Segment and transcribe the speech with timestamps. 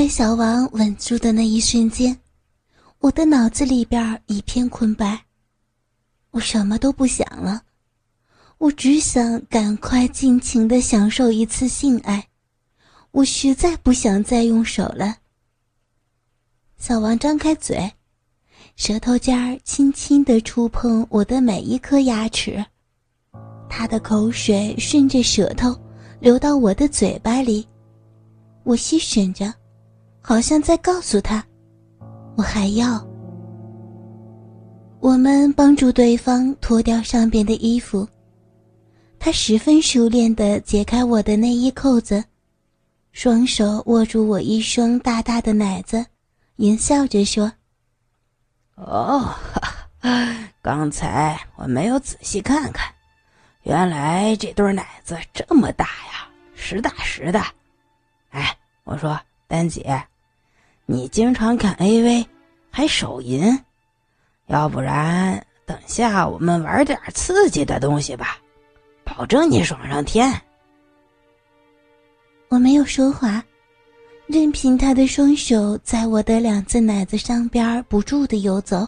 [0.00, 2.18] 被小王吻住的那一瞬间，
[3.00, 5.26] 我的脑子里边一片空白，
[6.30, 7.60] 我什么都不想了，
[8.56, 12.28] 我只想赶快尽情的享受一次性爱，
[13.10, 15.18] 我实在不想再用手了。
[16.78, 17.92] 小王张开嘴，
[18.76, 22.64] 舌头尖儿轻轻的触碰我的每一颗牙齿，
[23.68, 25.78] 他的口水顺着舌头
[26.20, 27.68] 流到我的嘴巴里，
[28.64, 29.59] 我吸吮着。
[30.30, 31.44] 好像在告诉他，
[32.36, 33.04] 我还要。
[35.00, 38.08] 我们帮助对方脱掉上边的衣服。
[39.18, 42.22] 他十分熟练地解开我的内衣扣子，
[43.10, 46.06] 双手握住我一双大大的奶子，
[46.58, 47.50] 淫笑着说
[48.78, 49.34] ：“哦，
[50.62, 52.88] 刚才我没有仔细看看，
[53.64, 57.42] 原来这对奶子这么大呀，实打实的。
[58.28, 60.00] 哎，我说丹姐。”
[60.92, 62.26] 你经常看 AV，
[62.68, 63.56] 还手淫，
[64.48, 68.38] 要不然等下我们玩点刺激的东西吧，
[69.04, 70.28] 保证你爽上天。
[72.48, 73.40] 我没有说话，
[74.26, 78.84] 任凭他的双手在我的两只奶子上边不住的游走。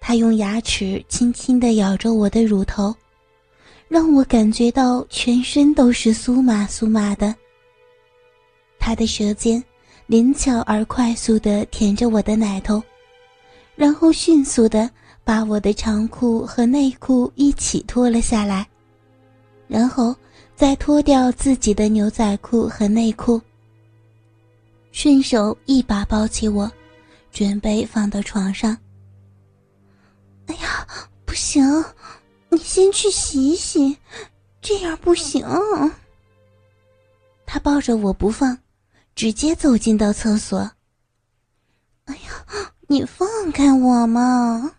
[0.00, 2.92] 他用牙齿轻轻的咬着我的乳头，
[3.86, 7.32] 让我感觉到全身都是酥麻酥麻的。
[8.80, 9.62] 他的舌尖。
[10.06, 12.80] 灵巧而快速地舔着我的奶头，
[13.74, 14.88] 然后迅速地
[15.24, 18.64] 把我的长裤和内裤一起脱了下来，
[19.66, 20.14] 然后
[20.54, 23.40] 再脱掉自己的牛仔裤和内裤，
[24.92, 26.70] 顺手一把抱起我，
[27.32, 28.78] 准备放到床上。
[30.46, 30.86] 哎呀，
[31.24, 31.64] 不行，
[32.48, 33.98] 你先去洗洗，
[34.62, 35.44] 这样不行。
[37.44, 38.56] 他抱着我不放。
[39.16, 40.70] 直接走进到厕所。
[42.04, 44.72] 哎呀，你放开我嘛！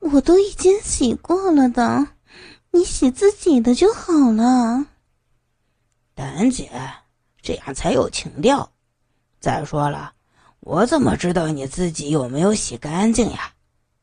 [0.00, 2.08] 我都已经洗过了的，
[2.72, 4.86] 你洗自己的就好了。
[6.14, 6.68] 丹姐，
[7.40, 8.72] 这样才有情调。
[9.38, 10.14] 再说了，
[10.58, 13.52] 我怎么知道你自己有没有洗干净呀？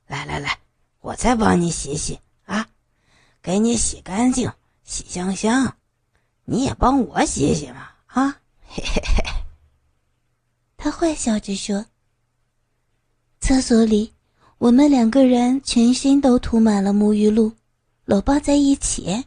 [0.07, 0.57] 来来来，
[1.01, 2.65] 我再帮你洗洗啊，
[3.41, 4.49] 给你洗干净，
[4.85, 5.75] 洗香香。
[6.45, 8.39] 你也帮我洗洗嘛啊！
[8.65, 9.26] 嘿嘿嘿。
[10.87, 11.85] 他坏笑着说
[13.41, 14.13] ：“厕所里，
[14.57, 17.51] 我们两个人全身都涂满了沐浴露，
[18.05, 19.25] 搂抱在一起，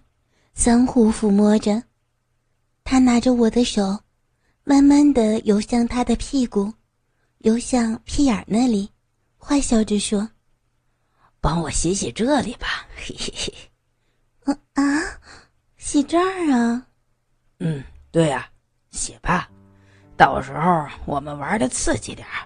[0.54, 1.82] 相互抚摸着。
[2.82, 4.00] 他拿着我的手，
[4.64, 6.72] 慢慢的游向他的屁股，
[7.40, 8.88] 游向屁眼那里，
[9.36, 10.30] 坏笑着说
[11.42, 13.54] ：‘帮我洗洗这里吧。’嘿嘿嘿。
[14.46, 15.20] 嗯啊，
[15.76, 16.86] 洗这儿啊？
[17.58, 18.50] 嗯，对呀，
[18.92, 19.50] 洗吧。”
[20.20, 22.44] 到时候我们玩的刺激点儿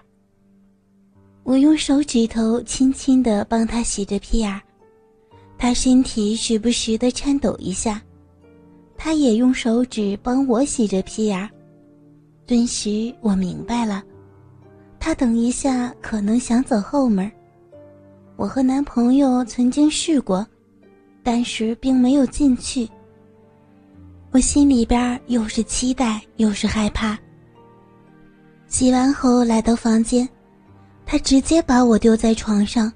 [1.43, 4.61] 我用手指头轻轻的帮他洗着屁眼，
[5.57, 8.01] 他身体时不时的颤抖一下，
[8.97, 11.49] 他也用手指帮我洗着屁眼。
[12.47, 14.01] 顿时我明白了，
[14.97, 17.29] 他等一下可能想走后门。
[18.37, 20.47] 我和男朋友曾经试过，
[21.21, 22.89] 但是并没有进去。
[24.31, 27.19] 我心里边又是期待又是害怕。
[28.77, 30.27] 洗完后来到房间，
[31.05, 32.91] 他直接把我丢在床上，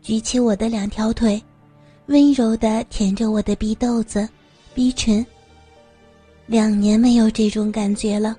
[0.00, 1.38] 举起我的两条腿，
[2.06, 4.26] 温柔地舔着我的逼豆子、
[4.72, 5.22] 逼唇。
[6.46, 8.34] 两年没有这种感觉了，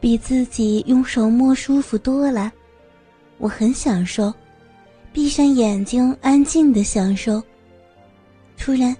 [0.00, 2.52] 比自己用手摸舒服多了，
[3.38, 4.34] 我很享受，
[5.12, 7.40] 闭上眼睛安静的享受。
[8.58, 8.92] 突然，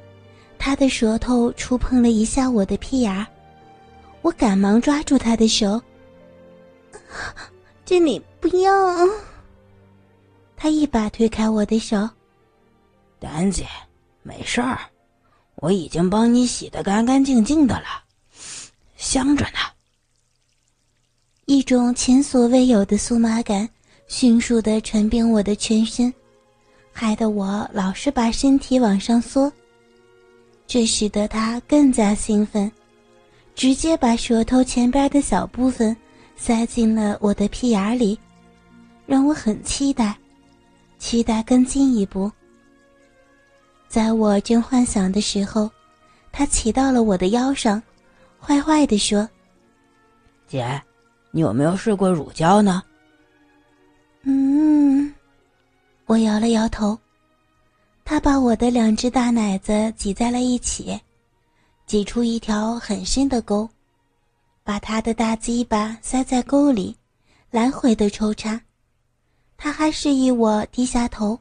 [0.57, 3.27] 他的舌头触碰了一下我的屁眼儿，
[4.23, 5.83] 我赶忙抓住他的手。
[7.85, 8.73] 这里不要！
[10.57, 12.09] 他一把推开我的手。
[13.19, 13.67] 丹姐，
[14.23, 14.79] 没事儿，
[15.57, 18.03] 我已经帮你洗得干干净净的了，
[18.97, 19.59] 香着呢。
[21.45, 23.69] 一种前所未有的酥麻感
[24.09, 26.13] 迅速的传遍我的全身，
[26.93, 29.53] 害得我老是把身体往上缩。
[30.67, 32.71] 这使得他更加兴奋，
[33.55, 35.97] 直接把舌头前边的小部分。
[36.37, 38.19] 塞进了我的屁眼里，
[39.07, 40.17] 让我很期待，
[40.99, 42.31] 期待更进一步。
[43.89, 45.71] 在我正幻想的时候，
[46.31, 47.83] 他骑到了我的腰上，
[48.41, 49.29] 坏坏的说
[50.47, 50.81] ：“姐，
[51.31, 52.83] 你有没有试过乳胶呢？”
[54.23, 55.15] 嗯，
[56.05, 56.99] 我摇了摇头。
[58.05, 60.97] 他把我的两只大奶子挤在了一起，
[61.87, 63.69] 挤出一条很深的沟。
[64.67, 66.97] 把他的大鸡巴塞在沟里，
[67.53, 68.61] 来回的抽插。
[69.57, 71.39] 他还示意我低下头。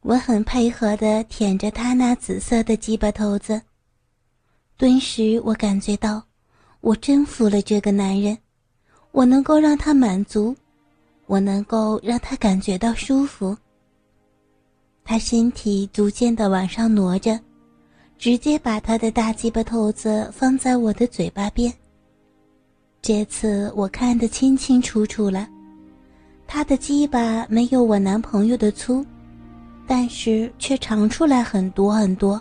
[0.00, 3.62] 我很配合的舔着他那紫色的鸡巴头子。
[4.76, 6.20] 顿时，我感觉到
[6.80, 8.36] 我征服了这个男人，
[9.12, 10.56] 我能够让他满足，
[11.26, 13.56] 我能够让他感觉到舒服。
[15.04, 17.40] 他身体逐渐的往上挪着，
[18.18, 21.72] 直接把他的大鸡巴头子放在我的嘴巴边。
[23.02, 25.48] 这次我看得清清楚楚了，
[26.46, 29.04] 他的鸡巴没有我男朋友的粗，
[29.86, 32.40] 但是却长出来很多很多。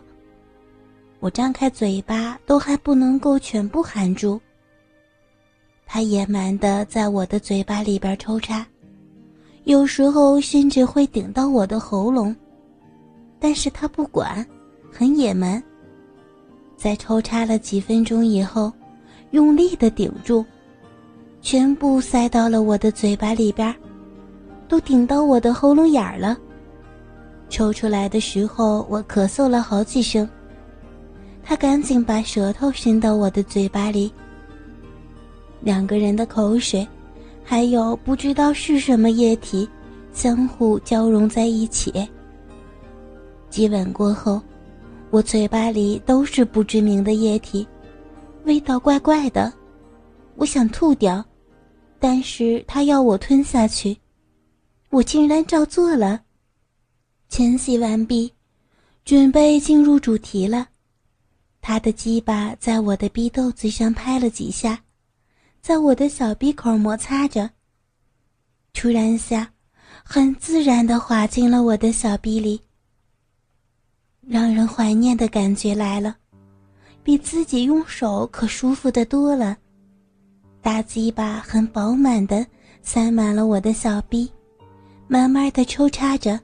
[1.20, 4.40] 我张开嘴巴都还不能够全部含住。
[5.86, 8.66] 他野蛮的在我的嘴巴里边抽插，
[9.66, 12.36] 有时候甚至会顶到我的喉咙。
[13.40, 14.46] 但是他不管，
[14.98, 15.62] 很野蛮。
[16.78, 18.72] 在抽插了几分钟以后，
[19.32, 20.46] 用力的顶住，
[21.42, 23.76] 全部塞到了我的嘴巴里边，
[24.70, 26.38] 都顶到我的喉咙眼儿了。
[27.50, 30.28] 抽出来的时候，我咳嗽了好几声。
[31.44, 34.10] 他赶紧把舌头伸到我的嘴巴里。
[35.60, 36.88] 两个人的口水，
[37.44, 39.68] 还有不知道是什么液体，
[40.14, 42.08] 相互交融在一起。
[43.50, 44.42] 接吻过后，
[45.16, 47.66] 我嘴巴里都是不知名的液体，
[48.44, 49.54] 味道怪怪的，
[50.36, 51.24] 我想吐掉，
[52.00, 53.96] 但是他要我吞下去，
[54.90, 56.22] 我竟然照做了。
[57.30, 58.30] 前戏完毕，
[59.06, 60.68] 准备进入主题了。
[61.62, 64.78] 他的鸡巴在我的逼豆子上拍了几下，
[65.62, 67.50] 在我的小鼻口摩擦着。
[68.74, 69.50] 突然下，
[70.04, 72.60] 很自然地滑进了我的小逼里。
[74.28, 76.16] 让人怀念的感觉来了，
[77.04, 79.56] 比自己用手可舒服的多了。
[80.62, 82.46] 大鸡巴很饱满的
[82.82, 84.28] 塞满了我的小臂，
[85.08, 86.40] 慢慢的抽插着。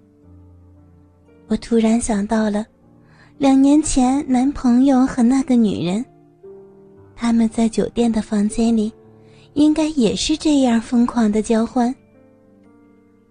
[1.47, 2.65] 我突然想到了，
[3.39, 6.05] 两年前男朋友和那个女人，
[7.15, 8.93] 他们在酒店的房间里，
[9.53, 11.93] 应该也是这样疯狂的交换。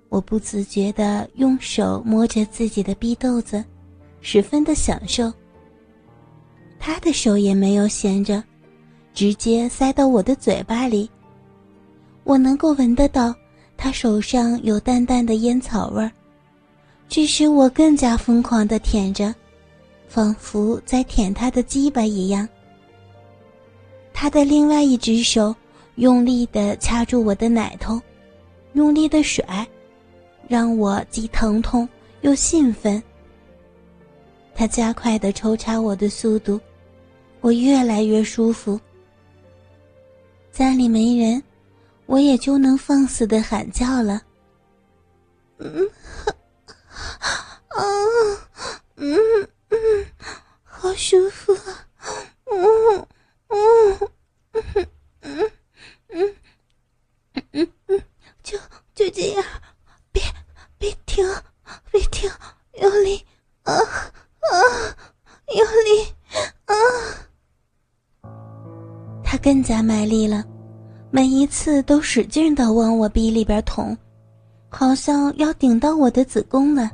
[0.08, 3.64] 我不自觉的用手摸着自己的逼豆子。
[4.20, 5.32] 十分的享受。
[6.78, 8.42] 他的手也没有闲着，
[9.12, 11.10] 直接塞到我的嘴巴里。
[12.24, 13.34] 我能够闻得到
[13.76, 16.10] 他手上有淡淡的烟草味儿，
[17.08, 19.34] 这使我更加疯狂的舔着，
[20.08, 22.48] 仿佛在舔他的鸡巴一样。
[24.12, 25.54] 他的另外一只手
[25.96, 28.00] 用力的掐住我的奶头，
[28.74, 29.66] 用力的甩，
[30.46, 31.88] 让我既疼痛
[32.20, 33.02] 又兴奋。
[34.60, 36.60] 他加快的抽插我的速度，
[37.40, 38.78] 我越来越舒服。
[40.52, 41.42] 家里没人，
[42.04, 44.20] 我也就能放肆的喊叫了。
[45.60, 45.90] 嗯，
[47.72, 47.80] 啊，
[48.96, 49.16] 嗯
[49.70, 50.06] 嗯，
[50.62, 51.56] 好舒服，
[52.44, 53.08] 嗯
[53.48, 53.98] 嗯
[54.52, 54.90] 嗯
[55.22, 55.50] 嗯
[56.10, 56.36] 嗯
[57.52, 58.02] 嗯嗯，
[58.42, 58.58] 就
[58.94, 59.42] 就这样，
[60.12, 60.22] 别
[60.76, 61.26] 别停，
[61.90, 62.30] 别停，
[62.74, 63.24] 用力
[63.62, 63.72] 啊！
[64.50, 64.56] 啊，
[65.54, 66.12] 用力
[66.64, 66.74] 啊！
[69.22, 70.44] 他更加卖力了，
[71.10, 73.96] 每一次都使劲的往我逼里边捅，
[74.68, 76.90] 好像要顶到我的子宫了。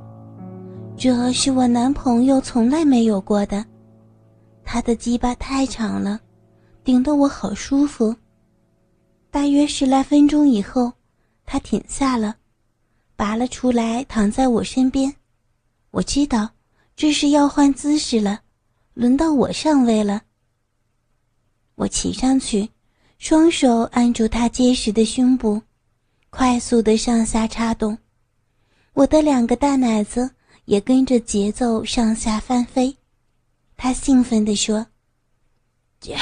[0.96, 3.64] 这是我男朋友从来没有过的。
[4.62, 6.20] 他的鸡巴太长了，
[6.84, 8.14] 顶得我好舒服。
[9.30, 10.92] 大约十来分钟以后，
[11.46, 12.36] 他停下了，
[13.16, 15.12] 拔了出来，躺在我身边。
[15.90, 16.50] 我知道。
[16.98, 18.40] 这是要换姿势了，
[18.94, 20.22] 轮到我上位了。
[21.74, 22.66] 我骑上去，
[23.18, 25.62] 双手按住他结实的胸部，
[26.30, 27.96] 快速的上下插动，
[28.92, 30.30] 我的两个大奶子
[30.66, 32.96] 也跟着节奏上下翻飞。
[33.76, 34.86] 他兴奋地说
[35.98, 36.16] ：“姐，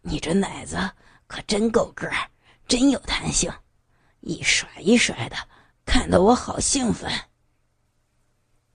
[0.00, 0.76] 你这奶子
[1.26, 2.30] 可真够个儿，
[2.66, 3.52] 真有弹性，
[4.20, 5.36] 一甩一甩的，
[5.84, 7.10] 看得我好兴奋。”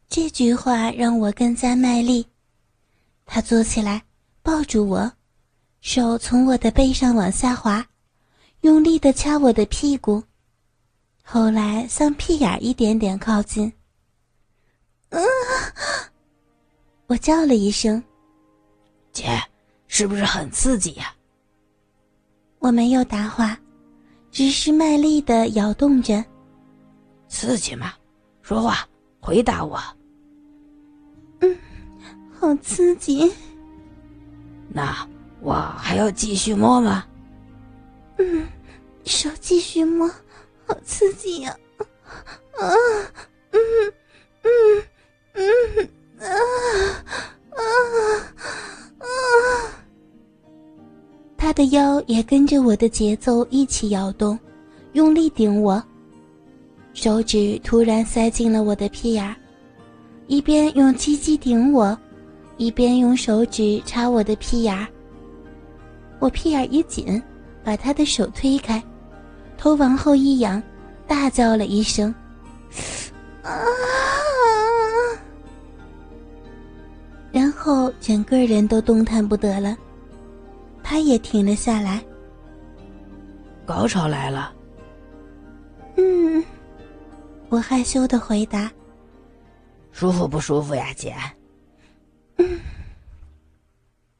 [0.07, 2.27] 这句话让我更加卖力。
[3.25, 4.03] 他坐起来，
[4.41, 5.11] 抱住我，
[5.81, 7.86] 手从我的背上往下滑，
[8.62, 10.22] 用力的掐我的屁股，
[11.24, 13.72] 后来向屁眼一点点靠近。
[15.10, 15.24] 嗯，
[17.07, 18.03] 我叫了一声
[19.13, 19.41] ：“姐，
[19.88, 21.13] 是不是很刺激呀？”
[22.60, 23.57] 我没有答话，
[24.31, 26.24] 只是卖力的摇动着。
[27.29, 27.93] 刺激吗？
[28.41, 28.88] 说话，
[29.19, 29.79] 回答我。
[31.39, 31.57] 嗯，
[32.38, 33.31] 好刺激。
[34.69, 35.07] 那
[35.41, 37.06] 我还要继续摸吗？
[38.17, 38.48] 嗯，
[39.06, 40.10] 手继续摸，
[40.65, 41.56] 好刺激呀！
[42.60, 42.65] 啊，
[43.51, 43.60] 嗯，
[44.44, 44.84] 嗯，
[45.34, 45.89] 嗯，
[46.20, 46.25] 啊，
[47.51, 47.62] 啊，
[49.00, 49.06] 啊！
[51.38, 54.38] 他的腰也跟着我的节奏一起摇动，
[54.94, 55.82] 用力顶我。
[56.94, 59.36] 手指突然塞进了我的屁眼，
[60.25, 61.96] 一边用鸡鸡顶我，
[62.58, 64.88] 一边用手指插我的屁眼。
[66.19, 67.21] 我屁眼一紧，
[67.63, 68.83] 把他的手推开，
[69.57, 70.62] 头往后一仰，
[71.07, 72.13] 大叫了一声
[73.43, 73.51] ：“啊！”
[77.31, 79.77] 然后整个人都动弹不得了，
[80.81, 82.03] 他也停了下来。
[83.65, 84.53] 高潮来了。
[85.97, 86.43] 嗯。
[87.50, 88.69] 我害羞的回答
[89.93, 91.15] ：“舒服不舒服呀，姐？”
[92.38, 92.59] 嗯，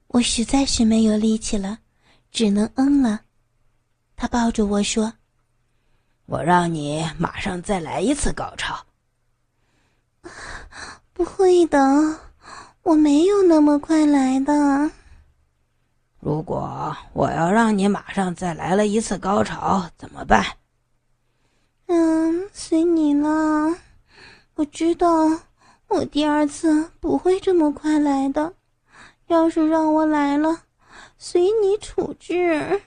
[0.08, 1.77] 我实在是没有力气了，
[2.38, 3.22] 只能嗯了。
[4.15, 5.12] 他抱着我说
[6.27, 8.77] ：“我让你马上再来一次高潮。”
[11.13, 11.79] 不会的，
[12.84, 14.91] 我没有那么快来的。
[16.20, 20.46] 如果我要让你马上再来了一次高潮，怎么办？
[21.88, 23.75] 嗯，随你了。
[24.53, 25.08] 我知道，
[25.88, 28.53] 我第二次不会这么快来的。
[29.25, 30.62] 要是让我来了，
[31.18, 32.82] 随你处置。